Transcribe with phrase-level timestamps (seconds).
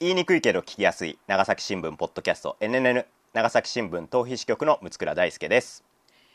[0.00, 5.84] 言いにくいけど聞きやすい長崎新聞ポッドキャスト NNN 長崎新聞逃避支局の六倉大輔です。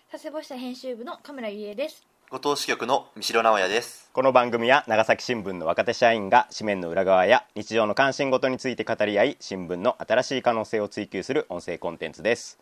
[0.10, 2.08] 佐世保支社編集部の神村ゆりえです。
[2.30, 4.10] 後藤支局の三代直也です。
[4.14, 12.58] この番組は長崎新聞の若手社員が紙面の裏側や日常の関心事について語り合い新聞の新しい可能性を追求する音声コンテンツです。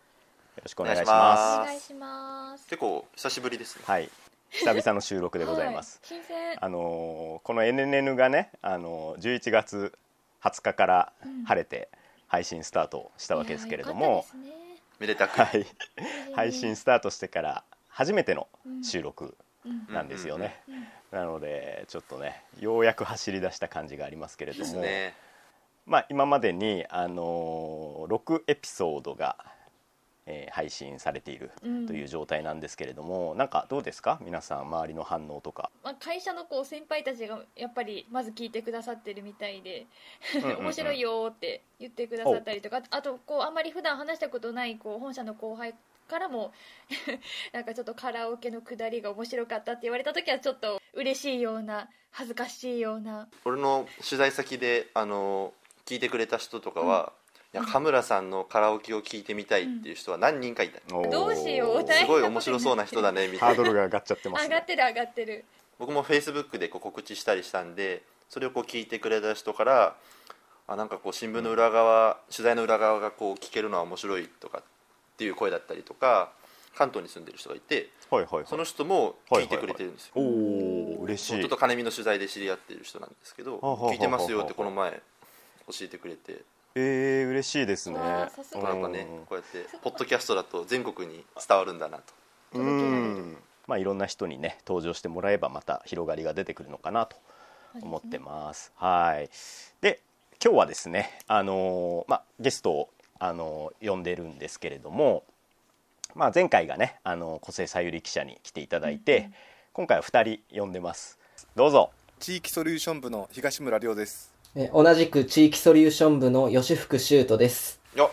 [0.56, 1.60] よろしくお願いします。
[1.62, 2.66] お願いします。
[2.70, 3.84] 結構久しぶりですね。
[3.86, 4.10] はい。
[4.50, 6.58] 久々の収録でございます、はい、新鮮。
[6.60, 9.94] あのーこの NNN がね、あのー11月
[10.44, 11.14] 20日から
[11.46, 11.90] 晴れて
[12.28, 14.26] 配信スタートしたわけですけれども、
[15.00, 15.66] めでたく、はい、い
[16.36, 18.48] 配信スタートしてから初めての
[18.84, 19.94] 収録うん。
[19.94, 20.88] なんですよね、うん。
[21.12, 25.14] なのでちょっとねようやく走り出した感じがありますけれども、ね。
[25.88, 29.38] まあ、今までに、あのー6エピソードが、
[30.28, 31.88] えー配信されているうん。
[31.88, 34.20] という状態なんですけれども、なんかどうですか？
[34.22, 35.72] 皆さん周りの反応とか。
[35.84, 39.88] まあ、会社のこう先輩たちがやっぱりまず聞いてくださってるみたいで。
[40.36, 42.82] うんうんうん 面白いよーって言ってくださったりとか。
[42.90, 45.74] あとこうあんまり普段話したことないこう本社の後輩
[46.08, 46.52] からも
[47.54, 53.28] なんかちょっとカラオケのくだりが面白かったって言われた時はちょっと嬉しいような恥ずかしいような。
[53.46, 55.54] 俺の取材先であの
[55.86, 57.14] 聞いてくれた人とかは、
[57.54, 61.10] いや神村さんのカラオケを聞いてみたいっていう人は何人かいた、おー。
[61.10, 61.88] どうしよう。
[61.92, 64.50] すごい面白そうな人だねみたハーいなドルが上がっちゃってますね。
[64.50, 65.46] 上がってる上がってる。
[65.80, 69.96] 僕もフェイスブックでこう告知したりしたんでそれをこう聞いてくれた人から
[70.68, 74.64] あなんかこう新聞の裏側、取材の裏側がこう聞けるのは面白いとかっ
[75.18, 76.32] ていう声だったりとか
[76.76, 78.46] 関東に住んでる人がいてはいはいはい。
[78.48, 81.40] その人も聞いてくれてるんですよ、おお嬉しい。
[81.40, 83.94] ちょっと金見の取材で知り合っている人なんですけどはあはあはあ。
[83.94, 86.42] 聞いてますよってこの前教えてくれて
[86.80, 88.26] えー、嬉しいですねな
[88.74, 92.04] んかねこうやってポッドキャストだと全国に伝わるんだなと
[92.54, 97.18] うんまあいろんな人にね登場してもらえばまた広がりが出てくるのかなと
[97.82, 98.72] 思ってます。
[98.76, 99.30] はい。
[99.82, 100.02] で
[100.44, 102.90] 今日はですね、あのーまあゲストを
[103.20, 105.24] あのー呼んでるんですけれども、
[106.16, 109.30] まあ前回がね、あのー小瀬さゆり記者に来ていただいて、
[109.74, 111.20] 今回は二人呼んでます。
[111.56, 111.92] どうぞ。
[112.20, 114.34] 地域ソリューション部の東村亮です。
[114.60, 117.80] え同じく地域ソリューション部の吉福修斗です。
[117.96, 118.10] よ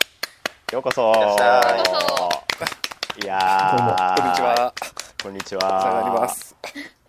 [0.74, 1.00] ようこそ。
[1.00, 1.22] ようこ
[3.22, 4.74] いやーこんにちは。
[5.22, 6.20] こんにちお世話になりは。
[6.20, 6.54] ます。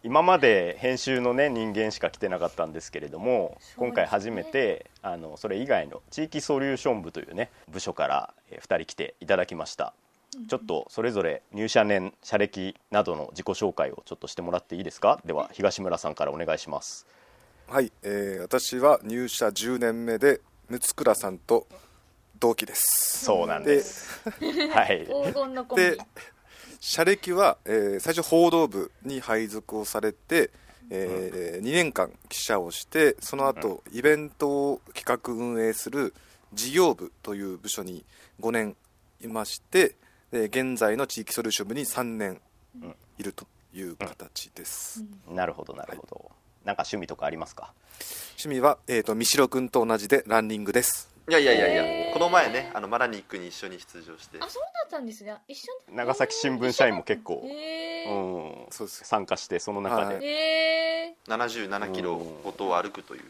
[0.03, 9.93] 今まで編集のね人間しか来てなかったんですけれども、今回初めてあのそれ以外の地域ソリューション部というね部署から2人来ていただきました、
[10.47, 15.19] ちょっとそれぞれ入社年社歴などの自己紹介をちょっとしてもらっていいですか？
[15.25, 17.05] では東村さんからお願いします
[17.67, 21.67] はい、えー、私は入社10年目で六倉さんと
[22.39, 23.25] 同期です。
[23.25, 24.21] そうなんです。
[24.71, 25.07] はい。
[25.07, 25.83] 黄金のコンビ。
[25.83, 25.97] で、
[26.79, 30.51] 社歴は、えー最初報道部に配属をされて、
[30.91, 36.13] え2年間記者をして、その後、イベントを企画運営する
[36.53, 38.05] 事業部という部署に
[38.39, 38.77] 5年
[39.21, 39.95] いまして、
[40.31, 42.41] で現在の地域ソリューション部に3年
[43.17, 45.03] いるという形です。
[45.29, 46.31] なるほどなるほど、
[46.65, 47.71] なんか趣味とかありますか？
[48.37, 51.09] 趣味は、えー、と三代君と同じでランニングです。
[51.27, 54.37] いやいやいやいや、この前ねあのマラニックに一緒に出場して。
[54.39, 55.35] あそうだったんですね。
[55.47, 55.95] 一緒に？
[55.97, 59.05] 長崎新聞社員も結構、へうーん、そうです。
[59.05, 60.25] 参加してその中で、はい。
[60.25, 63.23] へ77キロごとを歩くという。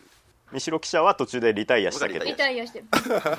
[0.59, 2.19] 三代記者は途中でリタイアしたけど。
[2.19, 2.83] ーリタイアして。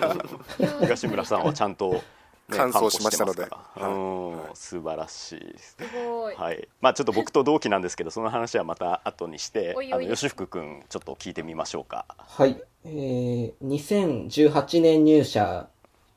[0.80, 2.02] 東村さんはちゃんと、ね、
[2.50, 3.48] 完走しましたので。
[4.54, 5.76] 素晴らしいです。
[5.78, 6.34] すごい。
[6.34, 6.68] はい。
[6.80, 10.06] まあちょっと僕と同期なんですけどその話はまた後にしておいおい。
[10.06, 12.06] あの吉福君ちょっと聞いてみましょうか。
[12.18, 12.60] はい。
[12.84, 15.68] えー、2018年入社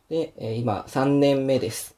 [0.10, 1.96] で、えー今3年目です。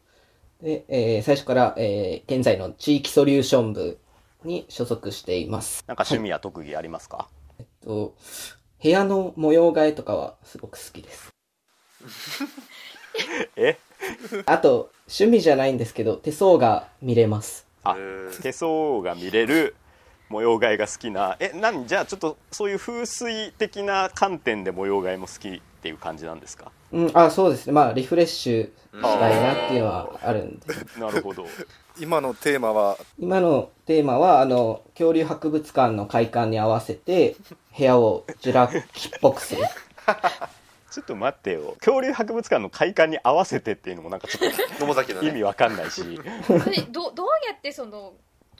[0.62, 3.97] で、えー最初から、えー現在の地域ソリューション部
[4.44, 5.84] に所属しています。
[5.88, 7.28] なんか趣味や特技ありますか、
[7.84, 8.16] と
[8.81, 11.30] 部屋の模様替えとかはすごく好きです。
[13.56, 13.78] え？
[14.45, 17.66] あと、趣味じゃないんですけど、手相が見れます。
[17.84, 17.95] あ
[18.41, 19.75] 手相が見れる
[20.29, 26.72] 模様替えが好きなえなんじゃあちょっとそういう風水的な観点で模様替えも好きっていう感じなんですか？
[26.91, 27.73] うん、あ、そうですね。
[27.73, 28.72] まあ、リフレッシュし
[29.02, 30.67] たいなっていうのはあるんで。
[30.99, 31.46] なるほど
[31.99, 32.97] 今のテーマは？
[33.20, 37.35] 今のテーマは、あの、恐竜博物館の開館に合わせて、
[37.78, 39.64] 部屋をジュラ紀っぽくする。
[40.91, 41.76] ちょっと待ってよ。
[41.79, 44.53] 恐竜博物館の開館に合わせてっていうのもなんかちょっ
[44.88, 45.28] 野崎のね。
[45.29, 46.03] と意味わかんないし。
[46.91, 48.14] どどうやってその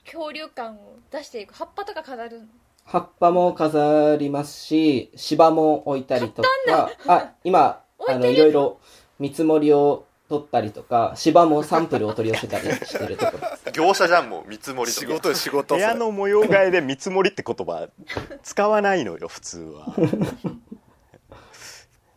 [0.04, 1.54] 恐竜感を出していく？
[1.54, 2.46] 葉っぱとか飾るの？
[2.84, 8.32] 葉っぱも飾りますし、芝も置いたりとか、あ、今、あの、置いてる。
[8.32, 8.80] いろいろ
[9.20, 13.38] 見積もりを取ったりとか、芝もサンプルを取り寄せたりしてるところ。
[13.38, 13.70] です。
[13.72, 15.06] 業者じゃんもう見積もりとか。
[15.06, 17.88] 仕事よ仕事部屋の模様替えで見積もりって言葉
[18.42, 19.94] 使わないのよ普通は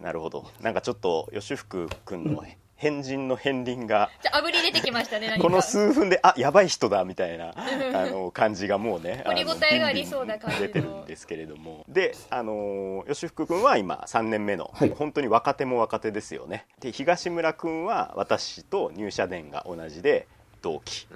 [0.05, 0.45] なるほど。
[0.61, 2.43] なんかちょっと吉福君の
[2.75, 5.41] 変人の片鱗がじゃあ、炙り出てきましたね、何か。
[5.41, 11.85] この数分であやばい人だみたいなあの感じがもうね掘りごたえがありそうな感じ出てるんですけれども。
[11.89, 14.89] であの吉福君は今3年目の、はい。
[14.89, 16.67] 本当に若手も若手ですよね。
[16.81, 20.27] で東村君は私と入社年が同じで
[20.61, 21.07] 同期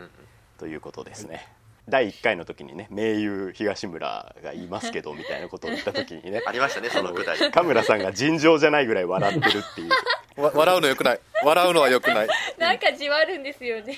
[0.58, 1.48] ということですね、
[1.90, 7.40] 第1回の時にね盟友東村が言いますけどみたいなことを言った時にね ありましたねそのくだり。
[7.52, 10.42] カムラさんが尋常じゃないぐらい笑ってるっていう。
[10.42, 11.20] わ 笑うのよくない。
[11.44, 12.28] 笑うのはよくない。
[12.58, 13.98] なんかじわるんですよね。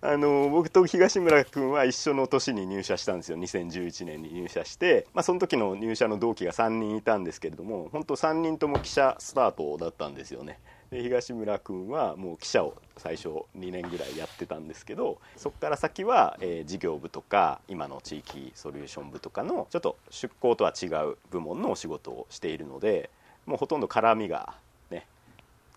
[0.00, 3.38] あの僕と東村君は一緒の年に入社したんですよ。
[3.38, 10.58] 2011年に入社して、まあ、その時の入社の同期が3人いたんですけれども本当3人とも記者スタートだったんですよね
[10.90, 23.08] で東村君はもう記者を最初2年ぐらいやってたんですけどそこから先は、えー事業部とか今の地域ソリューション部とかのちょっと出向とは違う部門のお仕事をしているので
[23.46, 24.54] もうほとんど絡みが
[24.90, 25.06] ね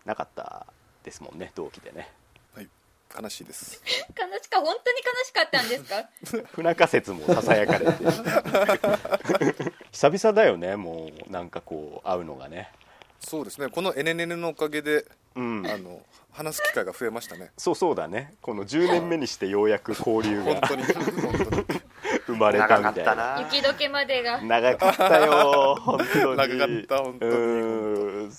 [0.06, 0.65] なかった
[1.04, 2.10] ですもんね同期でね。
[2.56, 2.69] はい
[3.21, 3.80] 悲しいです。
[4.19, 5.83] 悲しか、本当に悲しかったんです
[6.42, 6.44] か？
[6.54, 7.92] 不仲説もささやかれて。
[9.92, 12.71] 久々だよねもうなんかこう会うのがね
[13.23, 13.67] そうですね。
[13.69, 15.05] この NNN のおかげで
[15.35, 15.65] うん。
[15.67, 17.51] あの話す機会が増えましたね。
[17.57, 18.33] そうそうだね。
[18.41, 20.83] この10年目にしてようやく交流が本当に。
[20.93, 21.81] 本当に。
[22.25, 23.49] 生まれたみたたな。
[23.51, 24.41] 雪解けまでが。
[24.41, 25.75] 長かったよ。
[25.79, 26.03] 本当
[26.35, 26.37] に。
[26.37, 28.29] 長かった本当に。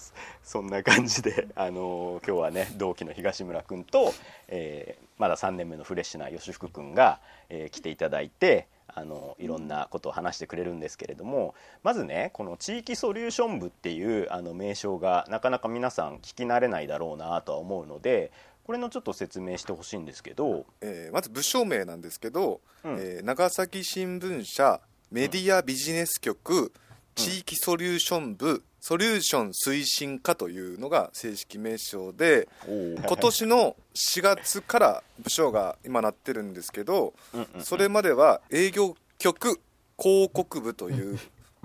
[0.43, 4.13] そんな感じで、あの今日はね同期の東村君と、
[4.49, 18.31] えーまだ3年目のフレッシュな吉福君が、えー来ていただいてあのいろんなことを話してくれるんですけれどもまずねこの地域ソリューション部っていうあの名称がなかなか皆さん聞き慣れないだろうなとは思うので
[18.65, 22.93] これのちょっと説明してほしいんですけど、えーまず部署名なんですけど、うん。
[22.99, 24.81] えー長崎新聞社
[25.11, 26.73] メディアビジネス局、
[27.15, 37.15] 地域ソリューション部ソリューション推進課というのが正式名称で今年の4月から部署が今なってるんですけど
[37.61, 39.61] それまでは営業局
[39.99, 41.19] 広告部という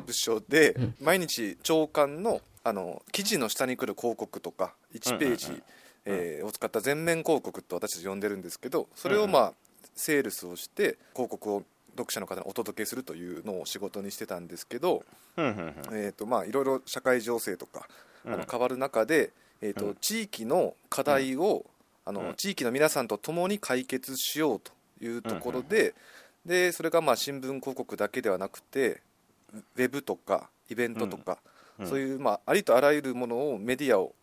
[0.05, 5.63] 部署で毎日朝刊のあの記事の下に来る広告とか1ページ、
[6.05, 9.53] えーを使った全面広告と私たち呼んでるんですけどそれをまあ
[9.95, 11.63] セールスをして広告を
[11.99, 15.03] 読者の方にお届けするというのを仕事にしてたんですけど、
[15.37, 17.87] えーとまあ、いろいろ社会情勢とか
[18.25, 18.39] あうん。
[18.39, 19.95] の変わる中で、えーとうん。
[19.95, 21.65] 地域の課題を、
[22.09, 22.33] あのうん。
[22.33, 25.93] 地域の皆さんと共に解決しようというところで,、
[26.43, 29.01] でそれがまあ新聞広告だけではなくて
[29.53, 31.37] ウェブとかイベントとか、
[31.77, 31.87] うん。
[31.87, 34.15] そういう、まあ、ありとあらゆるものをメディアを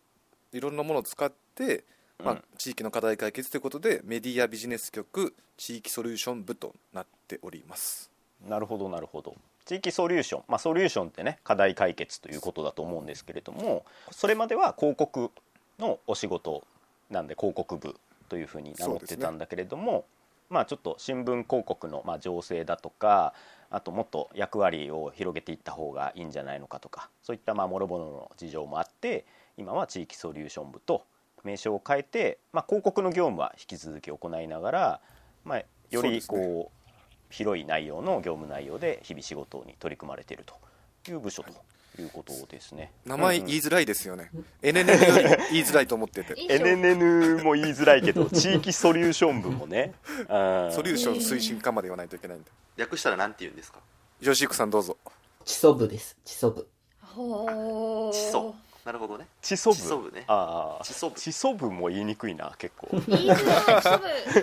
[0.51, 1.85] いろんなものを使って、
[2.23, 8.11] まあうん、地域の課題解決ということでメディアビジネス局地域ソリューション部となっております。
[8.45, 9.35] なるほどなるほど。
[9.65, 15.31] 地域ソリューション、まあ、ソリューションってね課題解決ということだと思うんですけれどもそれまでは広告
[15.79, 16.63] のお仕事
[17.09, 17.95] なんで広告部
[18.29, 20.05] というふうに名乗ってたんだけれども、
[20.49, 23.33] まあちょっと新聞広告のまあ情勢だとか
[23.69, 29.25] あともっと役割を広げていった方がいいんじゃないのかとかそういったまあ諸々の事情もあって
[29.57, 31.03] 今は地域ソリューション部と
[31.43, 34.99] 名称を変えて、まあ、広告の業務は引き続き行いながら、
[35.45, 35.57] まあ、
[35.89, 36.87] よりそうねこう
[37.29, 41.53] 広い内容の業務内容で日々仕事に取り組まれているという部署と
[42.01, 42.91] いうことですね。
[43.05, 44.29] 名前うん言いづらいですよね、
[44.61, 46.33] NNN より言いづらいと思ってて。
[46.49, 49.93] NNN も言いづらいけど 地域ソリューション部もね。
[50.27, 52.49] ソリューション推進課まで言わないといけないんで。
[52.77, 53.79] 略したらなんて言うんですか？
[54.21, 54.97] 吉育さんどうぞ。
[55.45, 56.17] 地祖部です。
[56.25, 56.67] 地祖部。
[57.01, 58.11] ほー。
[58.11, 58.55] 地層
[58.85, 59.27] なるほどね。
[59.41, 60.23] 地祖部地祖部ね。
[60.27, 62.87] ああ地祖部地祖部も言いにくいな結構。
[63.07, 63.97] 言いづらい地祖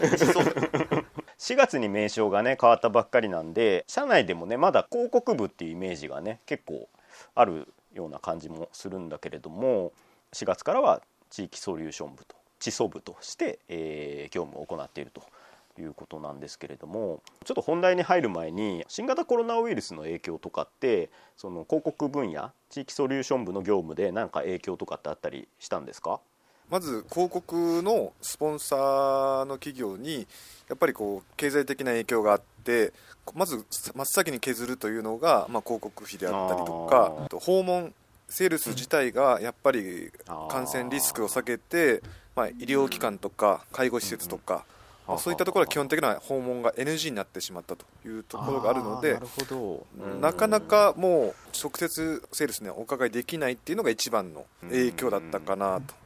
[0.05, 1.05] 部地層部
[1.39, 6.89] 4月に名称がね変わったばっかりなんで社内でもねまだ広告部っていうイメージがね結構
[7.35, 9.93] あるような感じもするんだけれども
[10.33, 15.23] 4月からは地域ソリューション部と地祖部として、え業務を行っていると
[15.79, 26.21] いうことなんですけれどもちょっと本題に入る前に新型コロナウイルスの影響とかってその広告分野地域ソリューション部の業務で何か影響とかってあったりしたんですか？
[26.71, 30.27] まず広告のスポンサーの企業に
[30.69, 32.93] やっぱりこう経済的な影響があって
[33.35, 37.93] まず真っ先に削るというのが、まあ、広告費であったりとか訪問
[38.29, 40.11] セールス自体がやっぱり
[40.49, 42.03] 感染リスクを避けて、
[42.35, 44.65] まあ、医療機関とか介護施設とか、
[45.07, 55.95] まあ、そういったところは基本的な訪問が NG になってしまったというところがあるのでーなかなかもう直接セールスにはお伺いできないっていうのが一番の影響だったかなと。
[55.95, 56.04] 思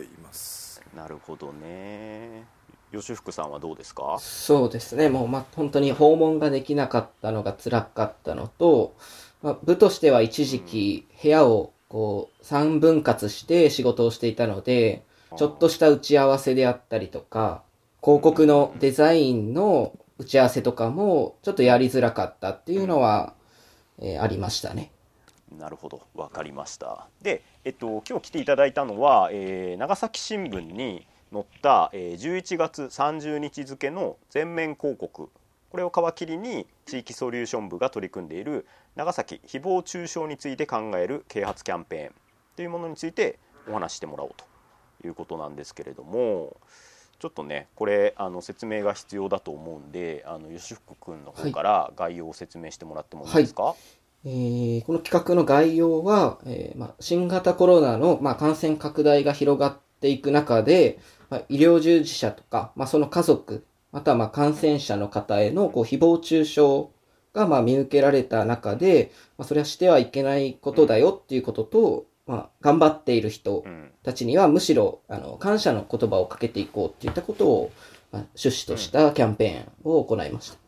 [0.00, 0.82] っています。
[0.96, 2.44] なるほどね。
[2.92, 4.16] 吉福さんはどうですか？
[4.20, 5.08] そうですね。
[5.08, 8.94] もう、まあ、本当に訪問ができなかったのが辛かったのと、
[9.42, 15.02] まあ、部としては一時期部屋をこう、三分割して仕事をしていたので、
[15.36, 17.62] ちょっとした打ち合わせであったりとか、
[18.02, 23.34] 広告のデザインの打ち合わせとかも、ちょっとやりづらかったっていうのは、
[23.98, 24.90] えーありましたね。
[25.58, 26.02] なるほど。
[26.14, 27.06] わかりました。
[27.22, 35.30] で、えっと、今日来ていただいたのは、えー長崎新聞に載った、えー11月30日付の全面広告。
[35.70, 42.14] これを皮切りに地域ソリューション部が取り組んでいる長崎誹謗中傷について考える啓発キャンペーン。
[42.54, 44.44] というものについてお話ししてもらおうと。
[45.06, 46.56] いうことなんですけれども
[47.18, 53.74] ちょっとねこれあの説明が必要だと思うんであの吉福君の方から概要を説明してもらってもいいですか、
[54.24, 60.98] えーこの企画の概要は、えーまあ、新型コロナの、まあ、感染拡大が広がっていく中で、
[61.30, 66.60] まあ、医療従事者とか、まあ、その家族、またはまあ感染者の方へのこう誹謗中傷
[67.34, 77.72] がまあ見受けられた中で、まあ、それはしてはいけないことだよっていうことと、まあ、頑張っている人うんたちにはむしろあの感謝の言葉をかけていこうっていったことを、
[78.12, 80.58] まあ、趣旨としたキャンペーンを行いました。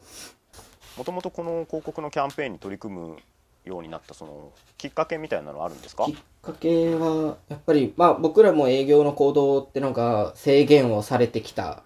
[0.97, 3.17] もともとこの広告のキャンペーンに取り組む
[3.67, 6.05] ようになったそのきっかけみたいなのはあるんですか？
[6.05, 11.83] きっかけは、やっぱり、まあ僕らも営業の行動ってのが制限をされてきた、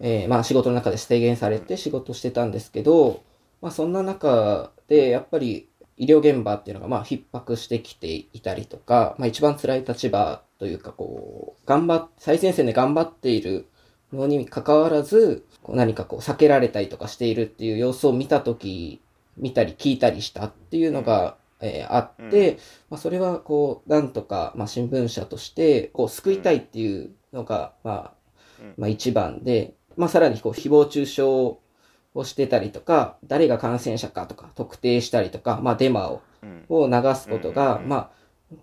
[0.00, 3.22] えーまあ仕事の中で制限されて仕事してたんですけど、
[3.62, 13.66] まあそんな中でやっぱり医療現場っていうのがまあ逼迫してきていたりとか、まあ一番辛い立場というかこう、頑張っ、最前線で頑張っている
[14.12, 19.00] のに関わらず、こう何かこう避けられたりとかしているっていう様子を見たとき、
[19.36, 22.58] 見たり聞いたりしたっていうのが、えーあって、
[22.90, 28.12] まあ、それはこう、なんとか、まあ、新聞社として、こう、救いたいっていうのが、まあ、
[28.60, 28.74] うん。
[28.76, 36.64] まあ、一番で、まあ、さらにこう、誹謗中傷をしてたりとか、誰が感染者かとか、特定したりとか、まあ、デマを、うん。
[36.68, 37.88] を流すことが、うんうんうん。
[37.88, 38.10] まあ、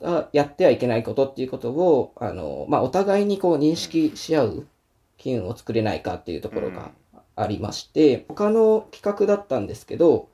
[0.03, 4.67] あやってはいけないことっていうことを、あの、まあ、お互いにこう、認識し合う
[5.17, 6.91] 機運を作れないかっていうところが
[7.35, 10.29] ありまして、他の企画だったんですけど、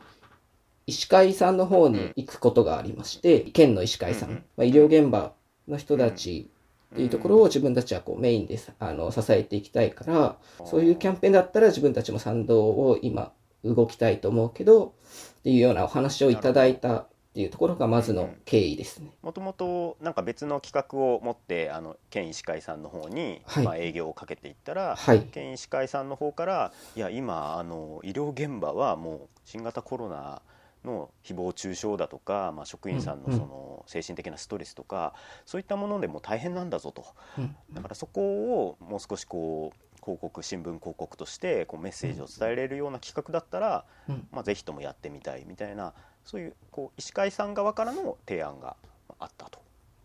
[0.89, 5.33] 医師会さんの方に行くことがありまして、県の医師会さん、うんまあ、医療現場
[5.67, 6.49] の人たち
[6.93, 13.31] っていうところを自分たちはこうメインでさあの支えていきたいから、そういうキャンペーンだったら自分たちも賛同を今
[13.63, 14.95] 動きたいと思うけど、
[15.39, 19.11] っていうようなお話をいただいたっていうところがまずの経緯ですね。
[19.21, 23.63] もともとなんか別の企画を持ってあの県医師会さんの方に、はい。
[23.63, 25.21] まあ、営業をかけていったら、はい。
[25.31, 30.41] 県医師会さんの方からいや今あの医療現場はもう新型コロナ
[30.85, 35.13] の誹謗中傷だとか、まあ、職員さんのその精神的なストレスとか、
[35.45, 37.05] そういったものでも大変なんだぞと
[37.37, 38.21] うんだからそこ
[38.65, 45.93] をもう少しこう広告新聞広告としてこうメッセージを伝えれるような企画だったら、うんまあ、ぜひともやってみたいみたいな
[46.25, 48.75] そういうこう医師会さん側からの提案が
[49.19, 49.59] あったと。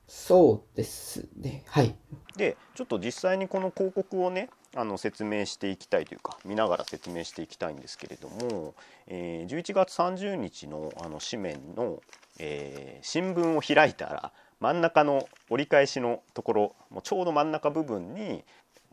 [0.06, 1.64] そうですね。
[1.66, 1.94] はい。
[2.36, 8.74] でちょっと実際にこの広告をねあの説明していきたいというか見ながら説明していきたいんですけれども、
[9.06, 12.02] えー11月30日のあの紙面の、
[12.38, 18.44] えー新聞を開いたら真ん中の折り返しのところもうちょうど真ん中部分に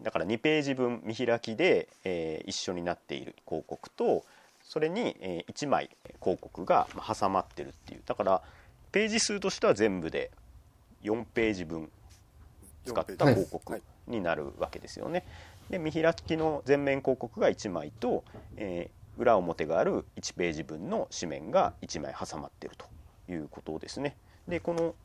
[0.02, 4.24] だから2ページ分見開きで、えー一緒になっている広告と
[4.64, 5.90] それに、え1枚
[6.22, 8.42] 広告がまあ挟まってるっていうだから
[8.92, 10.32] ページ数としては全部で
[11.04, 11.90] 4ページ分
[12.86, 15.26] 使った広告はいになるわけですよね。
[15.72, 18.24] で見開きの全面広告が1枚と、
[18.58, 22.88] えー裏表がある1ページ分の紙面が1枚挟まってると
[23.32, 24.16] いうことですね。
[24.48, 24.96] でこの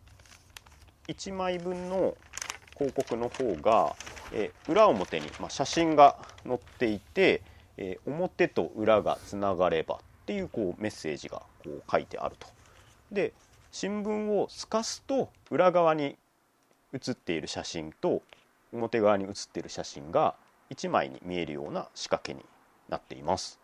[1.08, 2.16] 1枚分の
[2.78, 3.94] 広告の方が、
[4.32, 7.42] えー裏表に、まあ、写真が載っていて、
[7.76, 12.46] えー表と裏がつながればっていうこうメッセージがこう書いてあると。
[13.10, 13.34] で
[13.72, 16.16] 新聞を透かすと裏側に
[16.92, 18.22] 写っている写真と
[18.72, 20.36] 表側に写っている写真が
[20.70, 22.44] 1枚に見えるような仕掛けに
[22.88, 23.58] なっています。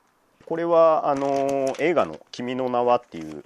[0.47, 3.45] これはあの映画の「君の名は」っていう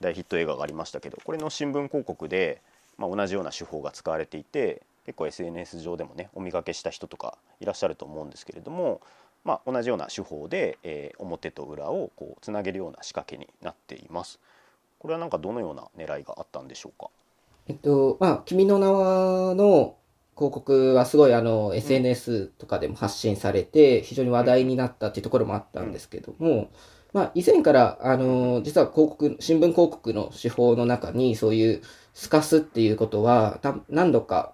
[0.00, 2.60] 大ヒット映画がありましたけどこれの新聞広告で、
[2.98, 9.00] まあ、同じような手法が使われていて結構 SNS 上でもねお見かけした人とかいらっしゃると思うんですけれども、
[9.44, 14.38] まあ、同じような手法で、えー表と裏をこうつなげるような仕掛けになっています。
[14.98, 17.08] これはなんかどのような狙いがあったんでしょうか？
[17.68, 19.96] えっと、まあ、君の名はの
[20.36, 26.70] 広告はすごいあの、SNS とかでも発信されて、非常に話題になったっていうところもあったんですけども、
[27.12, 34.52] まあ、以前から、あの、実は広告、新聞広告の手法の中に、そういう透かすっていうことは、た何度か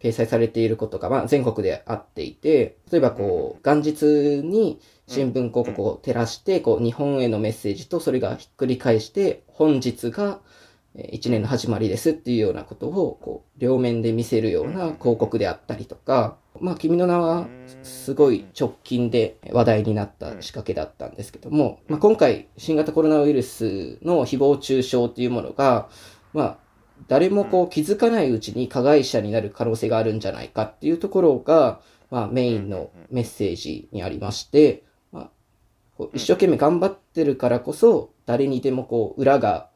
[0.00, 4.04] 掲載されていることが、まあ、全国であっていて、例えばこう、元日
[4.46, 10.40] に新聞広告を照らして、こう、日本へのメッセージとそれがひっくり返して、本日が、
[10.96, 17.48] 1年の始まりですっていうようなことを、こう、両面で見せるような広告であったりとか、まあ、君の名は、
[17.82, 25.88] すごい直近で話題になった仕掛けだったんですけども、まあ、今回、新型コロナウイルスの誹謗中傷っていうものが、
[26.34, 26.58] まあ、
[27.08, 31.80] 誰もこう気づかないうちに加害者になる可能性があるんじゃないかっていうところが、
[32.10, 35.30] まあ、メインのメッセージにありまして、ま
[35.98, 39.70] あ、一生懸命頑張ってるからこそ、誰にでもこう、裏が、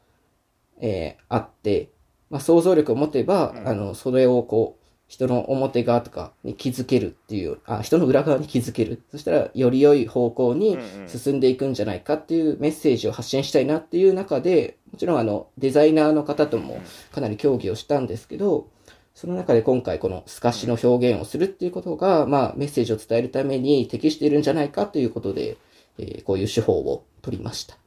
[0.80, 1.90] えーあって、
[2.30, 9.02] まあ、想像力を持てば、あの、それをこう、人の表側とかに気づけるっていう、あ、人の裏側に気づける。
[9.12, 16.80] そしたら、より良い方向に進んでいくんじゃないかっていうメッセージを発信したいなっていう中で、もちろんあの、デザイナーの方とも
[17.12, 18.68] かなり協議をしたんですけど、
[19.14, 25.56] その中で今回この透かしの表現をするっていうことが、まあ、メッセージを伝えるために適しているんじゃないかということで、
[25.98, 27.78] えーこういう手法を取りました。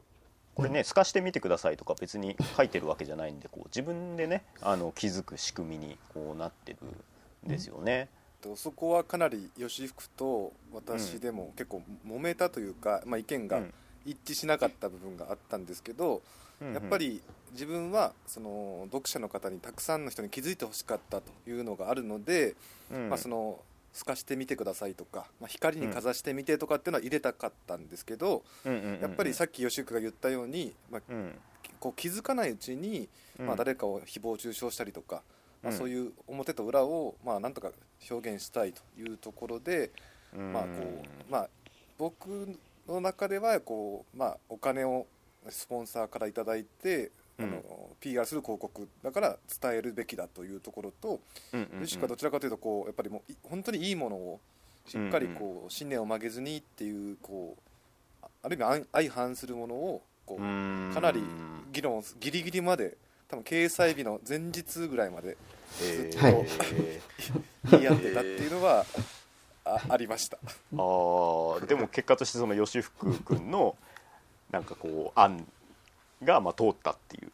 [0.59, 6.79] これね透かしてみてくださいとか別に書いてるわけじゃないんでこう自分でねあの気づく仕組みにこうなってる
[7.45, 8.09] んですよね。
[8.41, 13.73] とそこはかなり吉福と私でも結構揉めたというか、まあ、意見がうん。
[14.05, 16.21] 一致しなかった部分があったんですけど、
[16.61, 22.55] やっぱり自分はその読者の方にたくさんの人に気づいてほしかったというのがあるので、
[22.91, 23.09] うん。
[23.09, 23.59] まあ、その
[23.93, 28.73] 透かしてみてくださいとか、まあ、光にかざしてみてとかっていうのは入れたかったんですけど、うん。
[28.73, 31.35] うんうんうんやっぱりさっき吉福が言ったように、まあ、うん。
[31.79, 33.47] こう気づかないうちに、うん。
[33.47, 35.23] まあ、誰かを誹謗中傷したりとか、
[35.63, 35.77] まあ、うん。
[35.77, 37.71] そういう表と裏を、まあ、なんとか
[38.09, 39.91] 表現したいというところで、
[40.35, 40.53] うん。
[40.53, 41.49] まあこうまあ、
[41.97, 45.07] 僕の中ではこう、まあ、お金を
[45.47, 51.19] スポンサーからいただいて、あの PR する広告だから伝えるべきだというところと、
[51.53, 51.85] うんうんうん。
[51.85, 54.39] 吉川はどちらかというとこうやっぱりもうい本当にいいものを
[54.85, 57.55] しっかりこう信念を曲げずにっていうこ
[58.21, 60.91] うあある意味相相反するものをこううん。
[60.93, 61.21] かなり
[61.71, 65.37] 議論をギリギリまで多分掲載日の前日ぐらいまで
[65.81, 66.17] えー。
[66.21, 66.47] はい
[67.71, 68.85] 言い合ってたっていうのは
[69.65, 70.37] あありました。
[70.43, 71.65] あー。
[71.67, 73.75] でも結果としてその吉福君の
[74.51, 75.45] なんかこう案
[76.23, 77.31] がまあ通ったっていう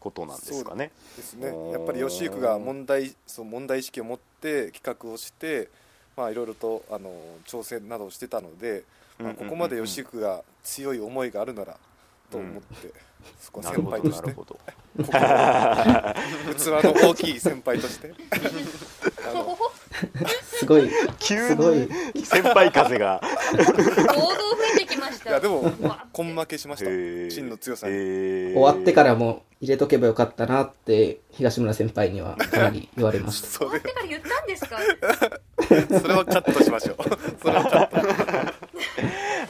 [0.00, 0.90] ことなんですかね。
[1.16, 1.48] ですね。
[1.72, 5.68] やっぱり吉行が問題そう問題意識を持って企画をして
[6.16, 7.12] まあいろいろとあの
[7.46, 8.84] 挑戦などをしてたので、
[9.18, 11.76] まあ、ここまで吉行が強い思いがあるなら
[12.30, 12.92] と思って、
[13.40, 15.06] そこは先輩として器
[16.84, 18.14] の大きい先輩として
[19.28, 19.56] あの
[20.42, 21.88] すごい、急すごい。
[22.14, 23.20] に先輩風が。
[25.36, 26.86] やでもわ根負けしました。
[27.30, 33.46] 真の強さに、終わってからも入れとけばよかったなって、東村先輩にはかなり言われました。
[33.48, 34.78] そ終わってから言ったんですか？
[34.78, 36.96] れそれはカットしましょう。
[37.42, 38.56] それはカット。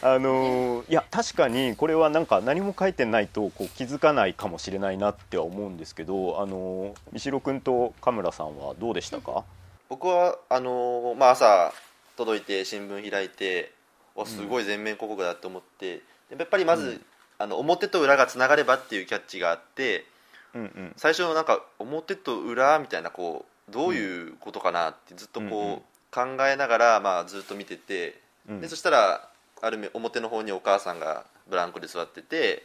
[0.02, 9.44] あのーいや確かにこれはなんか何も書いてないとこう気づかないかもしれないなっては思うんですけど、あのー三代君と神村さんはどうでしたか？
[9.88, 11.72] 僕はあのーまあ、朝
[12.16, 13.72] 届いて新聞開いて
[14.16, 15.96] わすごい全面広告だと思って、
[16.30, 17.00] でやっぱりまず、
[17.38, 20.06] あの表と裏がつながればっていうキャッチがあって
[20.54, 20.92] うんうん。
[20.96, 28.60] 最初なんか表と裏みたいなこうどういうことかなってずっとこう、考えながら、まあ、ずっと見てて、うん。
[28.60, 29.28] でそしたら
[29.60, 32.64] ある目表の方にお母さんがブランコで座ってて、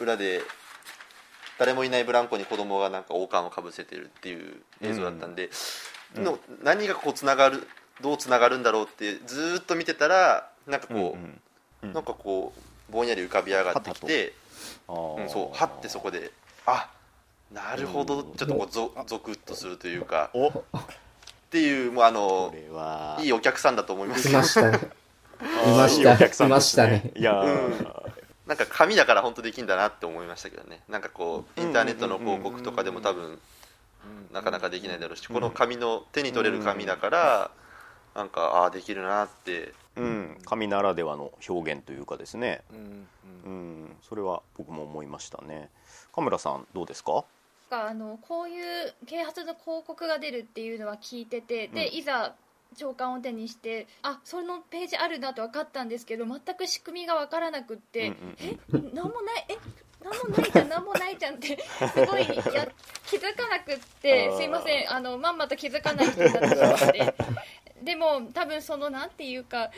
[0.00, 0.42] 裏で
[1.58, 7.66] 誰もいないブランコに子供がなんか王冠をかぶせてるっていう映像だったんで、うんの何がこうつながる
[8.00, 11.04] どうつながるんだろうってずーっと見てたらなんかこう、うん。
[11.04, 11.40] うん。
[11.82, 14.32] うんなんかこうぼんやり浮かび上がってきて、
[14.88, 16.32] うん、そうはってそこで
[16.64, 16.90] あ
[17.52, 18.34] なるほどうん。
[18.34, 20.48] ちょっとこうゾゾクッとするというかお。
[20.48, 20.52] っ
[21.50, 22.52] ていうもうあの
[23.20, 24.78] いいお客さんだと思いますいましたね。
[25.66, 26.12] いました。
[26.12, 27.12] いお客さんですいましたね。
[27.14, 27.86] いやー、うん。
[28.46, 30.80] なんか紙だから本当できんだなって思いましたけどね。
[30.88, 33.38] なんかこうインターネットの広告とかでも多分
[34.32, 37.50] なかなかできないだろうしこの紙の手に取れる紙だから
[38.16, 39.72] なんかああできるなって。
[39.98, 43.08] うん、紙ならではの表現というかですね、うん
[43.46, 43.84] ううん。
[43.84, 45.70] ん、それは僕も思いましたね。
[46.14, 47.24] 神村さんどうですか？
[47.70, 51.94] あのこういう啓発の広告が出るっていうのは聞いててで、うん。
[51.94, 52.34] いざ
[52.76, 58.14] 長官を手にしてあそのページあるなと分かったんですけど全く仕組みが分からなくって、うん
[58.74, 58.86] うんうん。
[58.90, 58.90] え？
[58.92, 59.46] 何もない？
[59.48, 59.56] え？
[60.04, 61.58] 何もないじゃん何もないじゃんって
[61.94, 62.68] すごいや
[63.06, 64.92] 気づかなくってすいません。
[64.92, 67.14] あのまんまと気づかない人になってしまって
[67.82, 69.70] でも多分そのなんていうか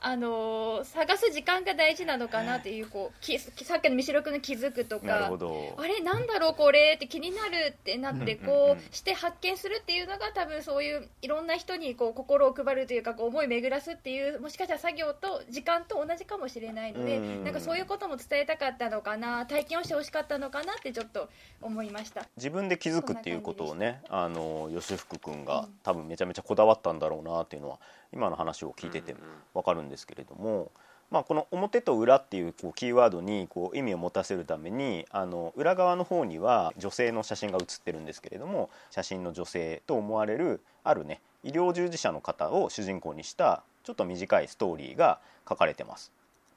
[0.00, 5.30] あのー探す時間が大事なのかなっていうこうきさっきの三代君の気づくとか
[5.76, 21.28] あれなんだろうこれって気になるってなってこうして発見するっていうのが多分そういういろんな人にこう心を配るというかこう思い巡らすっていうもしかしたら作業と時間と同じかもしれないのでなんかそういうことも伝えたかったのかな体験をしてほしかったのかなってちょっと
[21.60, 22.26] 思いました。
[22.36, 25.78] 自分で気づくっていうことをねあの吉福君がうん。
[25.82, 27.78] 多分めちゃめちゃこだわったんだろうなっていうのは
[28.12, 29.14] 今の話を聞いてて
[29.54, 30.70] わかるんですけれども、
[31.10, 46.12] まあ、この「表と裏」っていうこうキーワードにこう意味を持たせるためにあの裏側の方には女性の写真が写ってるんですけれども写真の女性と思われるあるね医療従事者の方を主人公にしたちょっと短いストーリーが書かれてます。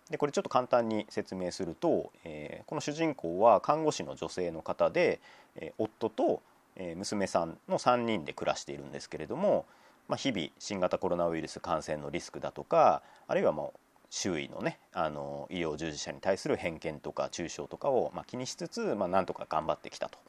[0.09, 5.19] でこれちょっと簡単に説明すると、えーこの主人公は看護師の女性の方で、
[5.55, 6.41] えー夫と、
[6.75, 9.65] えー娘さんの3人で暮らしているんですけれども、
[10.11, 20.19] まあ、日々新型コロナウイルス感染のリスクだとかあるいはもう周囲のねあの医療従事者に対する偏見とか中傷とかを、まあ、気にしつつ、まあ、なんとか頑張ってきたと。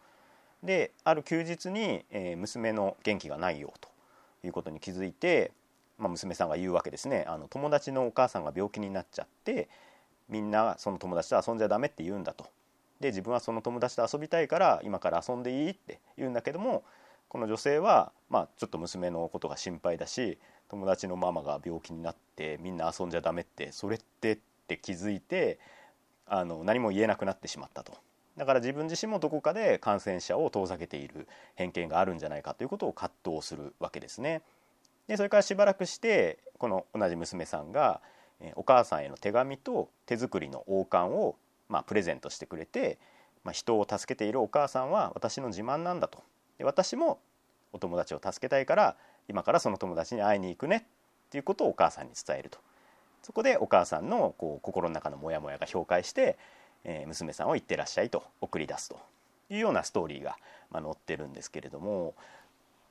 [0.63, 3.89] である休日に、えー娘の元気がないよと
[4.45, 5.51] いうことに気づいて、
[5.99, 9.69] まあ、娘さんが言うわけですねあの友達のお母さんが病気になっちゃって
[10.29, 12.47] みんなその友達と遊んじゃダメって言うんだと
[13.01, 16.85] で自分はその友達と遊びたいから今から遊んでいいって言うんだけども
[17.33, 20.37] この女性は、まあ、ちょっと娘のことが心配だし
[20.69, 25.59] 友達のママが病気になってみんな遊んじゃダメってそれってって気づいて
[26.27, 27.95] あの何も言えなくなってしまったと
[28.37, 34.43] だから自分自身もどこかで感染者を遠ざけている偏見があるんじゃないかということを葛藤するわけですね。
[35.07, 38.03] でそれからしばらくしてこの同じ娘さんが
[38.57, 41.37] お母さんへの手紙と手作りの王冠を、
[41.71, 42.99] まあ、プレゼントしてくれて、
[43.43, 46.23] まあ、人を助けているお母さんは私の自慢なんだと
[46.63, 47.19] で私も
[47.73, 48.97] お友達を助けたいから
[49.29, 50.87] 今からその友達に会いに行くね
[51.27, 52.59] っていうことをお母さんに伝えると。
[53.23, 56.39] そこでお母さんのこう心の中のモヤモヤが氷解して、
[56.85, 58.99] えー娘さんを行ってらっしゃいと送り出すと。
[59.51, 60.37] いうようなストーリーが、
[60.71, 62.15] まあ、載ってるんですけれども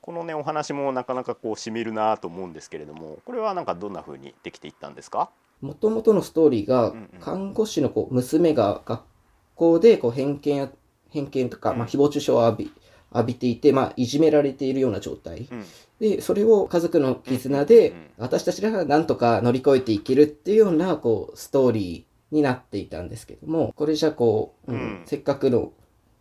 [0.02, 5.32] このねお話もなかなかこうしみるなと思うんですけれどもこれはなんかどんな風にできていったんですか？
[5.62, 9.02] もともとのストーリーが看護師のこう娘が学
[9.56, 10.70] 校でこう偏見や、
[11.10, 12.74] 偏見とか、まあ、誹謗中傷を浴び、
[13.14, 15.48] 浴びていて、まあ、いじめられているような状態。
[15.52, 15.66] うん。
[16.00, 25.02] で、それを家族の絆で私たちがなんとか乗り越えていけるっていうような、こう、ストーリーになっていたんですけども、これじゃこう、うんうん。
[25.06, 25.74] せっかくの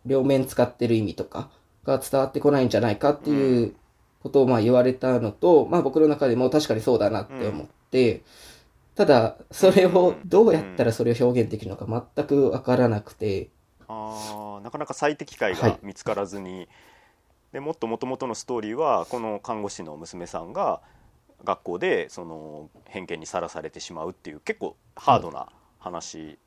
[0.05, 1.49] 両面使ってる意味とか
[1.85, 3.75] が伝わってこないんじゃないかっていう
[4.21, 8.23] ことをまあ言われたのと、まあ僕の中でも確かにそうだなって思って、
[8.95, 13.49] ただ、それをどうやったらそれを表現できるのか全くわからなくて、
[14.61, 15.71] なかなか最適解はい。
[15.71, 16.67] が見つからずに、
[17.51, 20.81] でもっともともとのストーリーはこの看護師の娘さんが
[21.43, 25.47] 学校でその偏見にさらされてしまうっていう結構ハードな
[25.79, 26.37] 話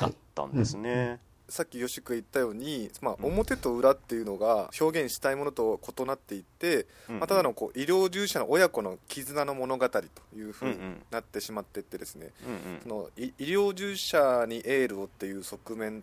[0.00, 1.18] だったんですね。
[1.48, 3.26] さっき吉く言ったように、まあ、うん。
[3.26, 10.00] 表と裏っていうのが表現したいものと異なっていって、うんまあ、ただのこう医療従事者の親子の絆の物語と
[10.34, 11.02] いうふうにうんうん。
[11.10, 12.80] なってしまっていってですね、うん。
[12.82, 16.02] そのい医療従事者にエールをっていう側面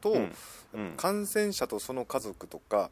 [0.00, 0.16] と、
[0.96, 2.90] 感染者とその家族とか、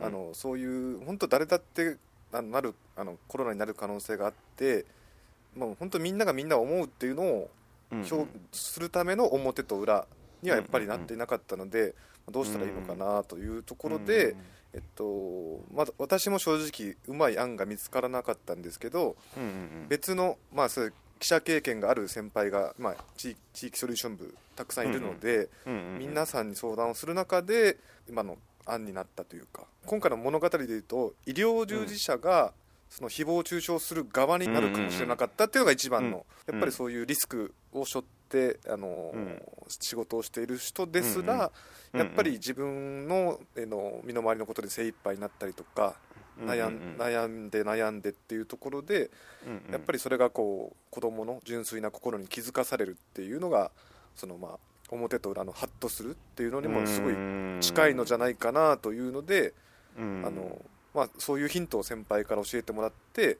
[0.00, 1.96] あのそういう本当誰だって
[2.32, 4.84] あのなるあのコロナになる可能性があって
[5.56, 7.50] もう本当みんながみんな思うっていうのを
[7.92, 8.04] うんう
[8.52, 10.06] するための表と裏
[10.42, 11.94] にはやっぱりなっていなかったので、
[12.30, 14.34] どうしたらいいのかなというところで、
[14.72, 19.16] えっとまだ私も正直うまい案が見つからなかったんですけど
[19.88, 20.92] 別の、まあ、そういう
[21.24, 25.48] 記者経験がある先輩が、まあ、地地域ソリューション部たくさんいるので、
[25.98, 32.52] 皆さんに相談をする中で今の案になったというか今回の物語でいうと医療従事者が
[32.90, 36.52] その誹謗中傷する側になるかもしれなかったっていうのが一番の、うん。
[36.52, 39.42] やっぱりそういうリスクを背負ってあの、うん。
[39.66, 41.50] 仕事をしている人ですら、
[41.94, 45.94] やっぱり自分の,、えの身の回りのことで精一杯になったりとか、
[46.40, 49.10] 悩ん悩んで悩んでっていうところで、
[49.70, 53.70] やっぱりりそれがこう子供の純粋な心に気づかされるっていうのが
[54.14, 54.58] そのまあ
[54.90, 57.14] 表と裏のハッとするっていうのにもすごい
[57.60, 59.54] 近いのじゃないかなというので、
[59.96, 60.60] あの
[60.94, 63.38] まあ、そういうヒントを先輩から教えてもらって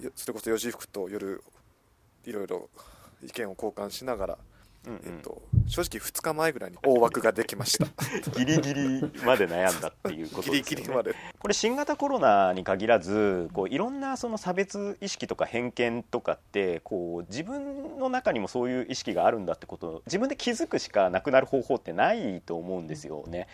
[0.00, 1.42] よそれこそ吉福と夜
[2.24, 2.68] いろいろ
[3.22, 4.38] 意見を交換しながら、
[4.86, 7.86] えっと、正直2日前ぐらいに大枠ができました。
[8.38, 10.82] ギリギリまで悩んだっていうことギですよね。
[10.82, 11.14] リギリまで。
[11.38, 23.48] これ新型コロナに限らずこういろんなその差別意識とか偏見とかってこう自分の中にもそういう意識があるんだってことを自分で気づくしかなくなる方法ってないと思うんですよね。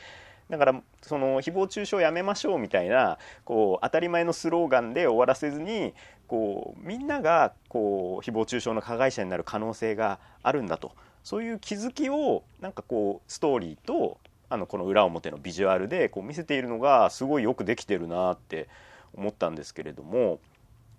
[0.50, 5.94] だからその誹謗中傷やめましょうみたいなこう当たり前のスローガンで終わらせずに
[6.26, 18.68] こうみんながこう誹謗中傷の加害者になる可能性があるんだとそういう気づきをなんかこうストーリーとあのこの裏表のビジュアルでこう見せているのがすごいよくできてるなって
[19.14, 20.40] 思ったんですけれども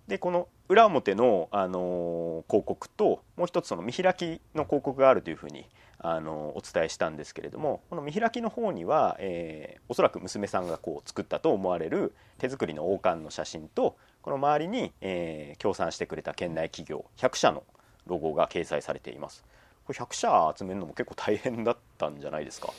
[0.08, 5.66] でこの裏表の、あの広告ともう一つその見開きの広告があるというふうに、
[5.98, 17.62] あのお伝えしたんですけれどもこの見開きの方には、えーおそらく娘さんがこう作ったと思われる手作りの王冠の写真とこの周りに、えー協賛してくれた県内企業100社の
[18.06, 19.44] ロゴが掲載されています。
[19.86, 22.72] これ100社集めるのも結構大変だったんじゃないですか？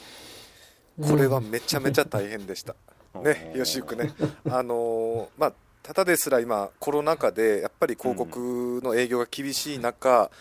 [1.01, 2.75] これはめちゃめちゃ大変でした。
[3.15, 3.59] ねうん。
[3.59, 4.13] よしゆくね。
[4.49, 10.31] あのーまあただですら今コロナ禍でやっぱり広告の営業が厳しい中、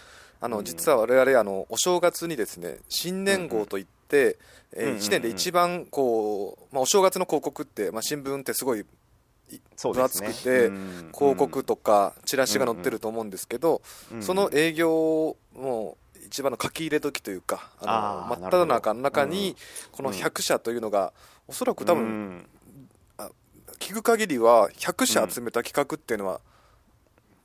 [0.41, 0.51] あうん。
[0.53, 4.39] の実は我々あのお正月にですね新年号といって、
[4.73, 8.85] えうんうん1年で一番こう、まあ、お正月の広告って、まあ、新聞ってすごい
[9.83, 14.23] 分厚くてうん広告とかチラシが載ってると思うんですけど、うん。
[14.23, 15.37] その営業も
[16.33, 19.55] 一番の書き入れ時というかあの真っ只中の中に
[19.91, 21.13] ほこの100社というのが
[21.47, 22.47] おそらく多分、うん。
[23.79, 26.41] 聞く限りは100社集めた企画っていうのは、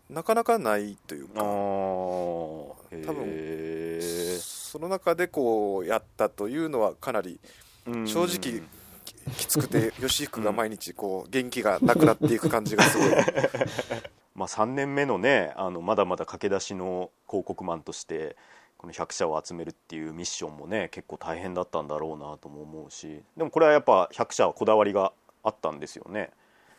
[0.08, 2.76] なかなかないというあか多
[3.08, 4.00] 多分
[4.40, 7.40] その中でこうやったというのはかなり
[8.06, 8.62] 正直き
[9.36, 13.10] きつくて 吉福が毎日こう元気がなくなっていく感じがすごい。
[14.36, 18.38] まあ、3年目のねあのまだまだ駆け出しの広告マンとして
[18.78, 25.12] この100社を集めるっていうミッションもね結構大変だったんだろうなとも思うしでもこれはやっぱ100社はこだわりが
[25.44, 26.30] あったんですよね。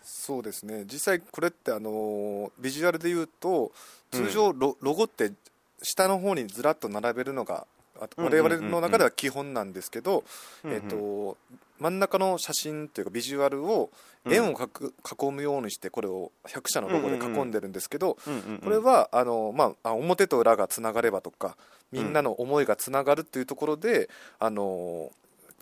[0.03, 3.73] そうですね実際これってあのビジュアルで言うと
[4.11, 5.33] 通常ロ,、ロゴって
[5.83, 7.67] 下の方にずらっと並べるのが
[8.17, 10.25] 我々の中では基本なんですけど、
[10.65, 11.37] えっと
[11.79, 13.91] 真ん中の写真というかビジュアルを
[14.25, 14.35] うん。
[14.35, 18.19] 円をかく囲むようにしてこれを100社のロゴで囲んでるんですけど、
[18.63, 21.57] これはあの、まあ、あ表と裏がつながればとか
[21.93, 25.11] みんなの思いがつながるっていうところで、あの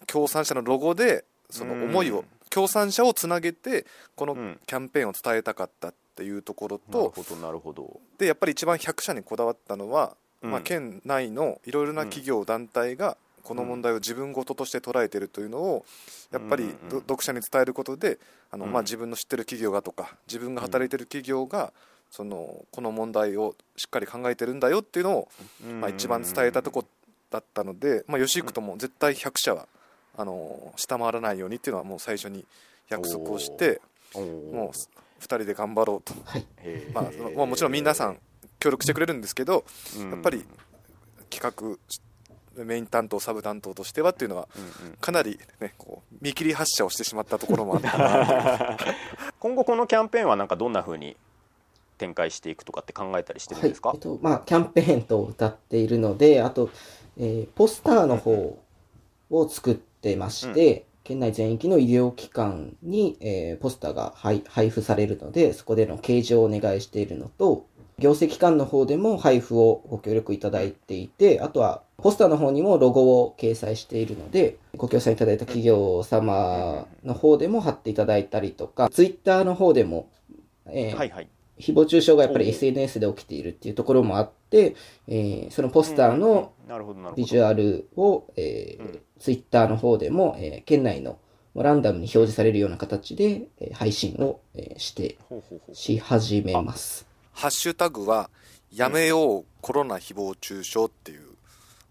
[0.07, 4.59] 協賛者のロゴでその思いを、うん協賛者をつなげてこのうん。
[4.66, 8.01] キャンペーンを伝えたかったっていうところなると、ほどなるほど。
[8.18, 15.85] でやっぱり一番100社にこだわったのは、うんまあ、県内のいろいろな企業、団体がこの問題を自分事として捉えているというのを
[16.32, 18.18] やっぱり読者に伝えることで
[18.50, 18.72] あの、うん。
[18.72, 21.72] まあ、自分の知ってる企業がとか自分が働いてる企業が
[22.11, 25.28] そのこの問題をしっかり考えてるんだよっていうのを、
[25.80, 26.85] まあ、一番伝えたとこ
[27.30, 29.68] だったので、まあ、吉幾とも絶対100社は
[30.16, 32.44] あの下回らないようにっていうのはもう最初に
[32.88, 33.80] 約束をして
[34.14, 34.22] もう
[35.20, 36.14] 2人で頑張ろうと。
[36.92, 37.11] ま
[37.42, 38.18] あ、もちろん皆さん
[38.59, 39.64] 協力してくれるんですけど、
[39.99, 40.11] うん。
[40.11, 40.45] やっぱり
[41.31, 41.79] 企
[42.57, 44.97] 画メイン担当サブ担当としてはっていうのはうんうん。
[44.97, 47.99] かなり、ね、こう見切り発車をしてしまったところもあった。
[47.99, 48.77] な
[49.38, 51.16] 今後このキャンペーンはなんかどんな風に
[51.99, 56.71] 展開していくとかって考えたりしてるんですか、はいえっとまあ、キャンペーンと歌っているので、あと、
[57.19, 58.59] えーポスターの方
[59.31, 67.66] を作ってまして、県内全域の医療機関に、えーポスターが配配布されるので、そこでの掲示をお願いしているのと、
[67.98, 80.11] 行政機関の方でも配布をご協力いただいていて、あとはポスターの方にもロゴを掲載しているので、ご協賛いただいた企業様の方でも貼っていただいたりとか、ツイッターの方でも、
[80.66, 81.28] えーはいはい。
[81.59, 84.76] 誹謗中傷がやっぱり SNS で起きているっていうところもあって、
[85.09, 86.52] えーそのポスターの
[87.16, 89.00] ビジュアルを、えーうん。
[89.18, 91.18] ツイッターの方でも、えー県内の
[91.54, 95.16] ランダムに表示されるような形で、えー配信を、えーして、
[95.72, 97.15] し始めます。
[97.37, 98.31] ハッシュタグは
[98.72, 101.37] 「やめようコロナ誹謗中傷」っていう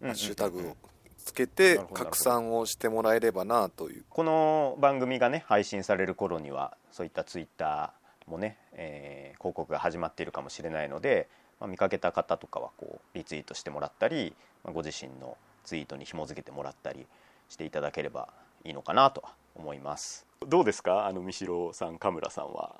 [0.01, 0.07] うん。
[0.07, 0.75] ハッシュタグを
[1.19, 4.05] つけて拡散をしてもらえればなという。
[4.09, 11.29] この番組がね配信される頃にはそういったツイッターもね、えー広告が始まっているかもしれないので、
[11.59, 17.05] まあ、見かけた方とかはこうリツイートしてもらったり、まあ、ご自身のツイートに紐付けてもらったり
[17.49, 18.29] していただければ
[18.63, 20.25] いいのかなとは思います。
[20.47, 21.05] どうですか？
[21.05, 22.75] あの三代さん神村さんは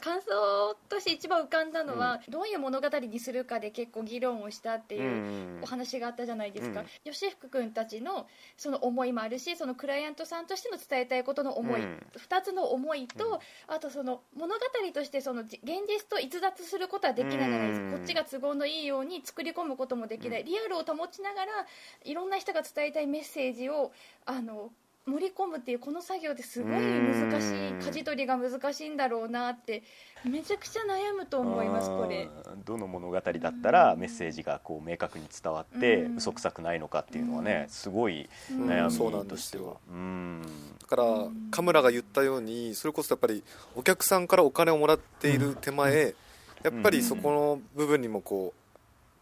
[0.00, 7.12] 感想として一番浮かんだのは、どういう物語にするかで結構議論をしたっていうお話があったじゃないですか、うん。
[7.12, 12.06] 吉福君たちのその思いもあるしそのクライアントさんとしての伝えたいことの思い、うん。
[12.16, 14.60] 2つの思いと、あとその物語
[14.92, 21.66] としてそのじ現実と逸脱することはできないじゃないですか、うんこっちが都合のいいように作り込むこともできない、リアルを保ちながら
[22.04, 23.92] いろんな人が伝えたいメッセージを
[24.24, 24.70] あの
[25.06, 29.82] 盛り込むっていうこの作業ってすごい難しい舵取りが難しいんだろうなって
[30.24, 32.28] めちゃくちゃ悩むと思いますこれ。
[32.52, 36.16] うんどの物語だったらメッセージがこう明確に伝わってうん。
[36.16, 38.66] 嘘くさくないのかっていうのはねすごいうん。
[38.66, 39.80] 悩そうなんみとしてはですよ。
[39.90, 40.42] うん。
[40.80, 41.04] だから
[41.50, 43.42] カムラが言ったようにそれこそやっぱり
[43.74, 46.14] お客さんからお金をもらっている手前
[46.62, 48.52] やっぱりそこの部分にもこ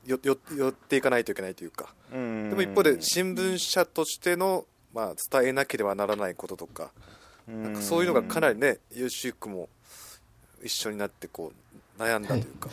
[0.06, 1.94] うよよ寄っていかないといけないというか。
[2.12, 2.50] うん。
[2.50, 4.64] でも一方で新聞社としての、
[4.98, 6.90] まあ、伝えなければならないこととか
[7.46, 9.68] なんかそういうのがかなりねユーシックも
[10.60, 12.68] 一緒になってこう悩んだというか、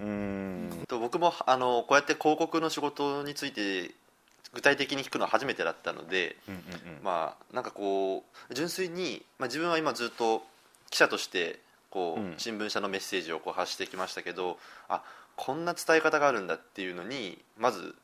[0.00, 0.84] うん。
[0.88, 3.90] と僕もあのこうやって広告の仕事について
[4.54, 6.62] 具体的に聞くのは初めてだったので、うんうん。
[7.02, 10.42] まあなんかこう純粋に、まあ、自分は今ずっと
[10.90, 12.34] 記者としてこう、うん。
[12.38, 14.56] 新聞社のメッセージをこう発してきましたけど
[14.88, 15.02] あ
[15.36, 17.94] こんな伝え方があるんだっていうのにまず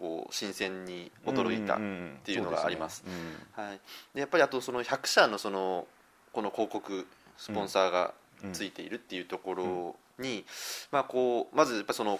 [0.00, 1.78] こう新鮮に驚いた、っ
[2.24, 3.04] ていうのがあります。
[3.52, 3.80] はい、
[4.14, 5.86] でやっぱりあとその100社のその
[6.32, 8.14] この広告スポンサーが
[8.54, 10.46] ついているっていうところに、
[10.90, 12.18] まあ、こうまずやっぱその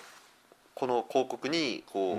[0.75, 2.17] この広告にこう、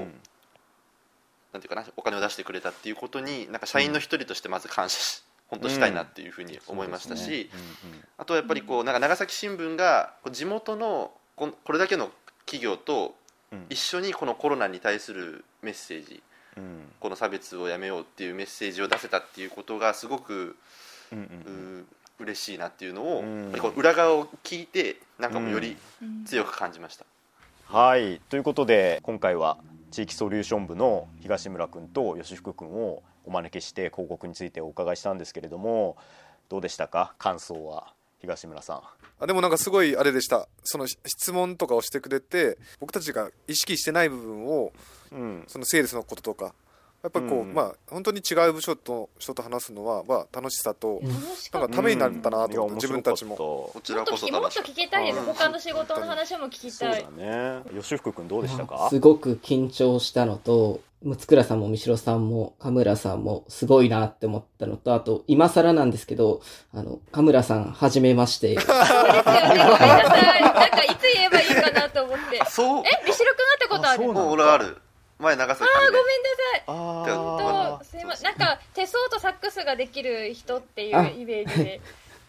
[1.54, 7.52] なんていうかなお金を出してくれたっていうことになんか社員の一人としてまず感謝し、本当したいなっていうふうに思いましたし、
[8.18, 12.10] あとはやっぱりこうなんか長崎新聞が地元のこれだけの
[12.46, 13.16] 企業と
[13.70, 16.22] 一緒にこのコロナに対するメッセージ
[17.00, 20.56] この差別をやめようっていうメッセージを出せたっていうことがすごく
[21.12, 21.84] うー
[22.20, 23.52] 嬉しいなっていうのを、うん。
[23.76, 26.24] 裏側を聞いてなんかもうよりうん。
[26.26, 27.06] 強く感じました、
[27.66, 28.22] はい。
[28.30, 29.58] ということで今回は
[29.90, 35.98] 地域ソリューション部の東村君と吉福君をお招きして広告についてお伺いしたんですけれども
[36.50, 37.14] どうでしたか？
[37.18, 38.82] 感想は東村さん。
[39.20, 40.48] あでもなんかすごいあれでした。
[40.64, 44.72] その質問とかをしてくれて僕たちが意識してない部分を
[45.12, 45.44] うん。
[45.48, 46.54] そのセールスのこととか
[47.04, 47.54] やっぱりこう、うん。
[47.54, 53.36] まあ本当に違う部署と人と話すのは、まあ、楽しさと、楽しかったなんかためになったなと思って、うん自分たちも。
[53.36, 55.20] こちらもっと聞きもっこそ楽しかっと聞きたいです。
[55.20, 55.26] うん。
[55.26, 57.62] 他の仕事の話も聞きそうたいだね。
[57.74, 58.88] 吉福君どうでしたか？
[58.90, 66.42] すごく緊張したのと、六倉さんも三代さんもカムラさんもすごいなって思ったのと、あと、今更なんですけど、
[66.76, 68.54] あの、カムラさん、はじめまして。
[68.54, 70.42] ですよねごめんなさい。
[70.44, 72.38] なんかいつ言えばいいかなと思って。
[72.38, 72.84] たそう。
[72.86, 74.12] えビシロ君会ったことある？
[74.12, 74.78] あそう俺ある
[75.22, 76.64] 前長崎あーごめんなでさい。
[76.68, 78.26] あとすいません。
[78.26, 81.82] なんか手相とサックスができる人っていうあイメージで。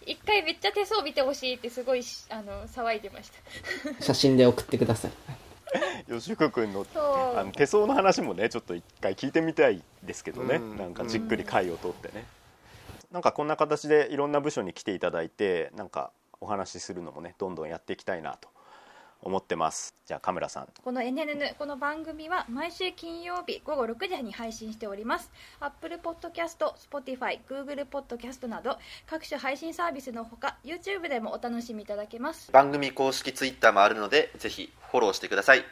[0.05, 4.03] 一回めっちゃ手相見てほしいってすごいしあの騒いでました。
[4.03, 5.13] 写真で送ってください。
[6.09, 6.85] 吉福君の
[7.37, 10.77] あの手相の話もねちょっと一回聞いてみたいですけどね、うん。
[10.77, 12.27] なんかじっくり回を取ってね、
[13.11, 18.49] なんかこんな形でいろんな部署に来ていただいてなんかお話しするのもねどんどんやっていきたいなと
[19.23, 19.95] 思ってます。
[20.05, 20.69] じゃあカメラさん。
[20.83, 25.31] この NNN この番組は毎週金曜日午後6時に配信しております。
[25.61, 26.59] Apple Podcast、
[26.91, 32.53] Spotify、Google Podcast など各種配信サービスのほか YouTube でもお楽しみいただけます。
[32.53, 35.59] 番組公式ツイッターもあるのでぜひフォローしてください。
[35.59, 35.65] よ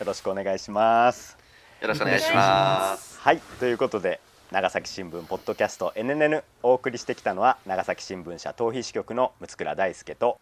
[0.00, 1.44] よろしくお願いします。
[1.86, 3.18] ろしくお願いします。
[3.20, 4.20] はいということで
[4.50, 10.38] 長崎新聞ポッドキャスト NNN お送りしてきたのは長崎新聞社逃避支局の六倉大輔と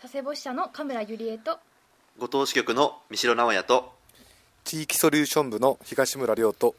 [0.00, 1.58] 佐世保支社の神村ゆりえと
[2.18, 3.92] 後藤支局の三代直也と
[4.62, 6.76] 地域ソリューション部の東村亮と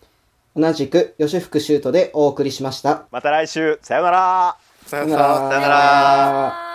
[0.56, 3.08] 同じく、吉福シュートでお送りしました。
[3.12, 3.80] また来週。
[3.82, 4.58] さようなら。
[4.86, 5.50] さよなら。
[5.50, 6.69] さよなら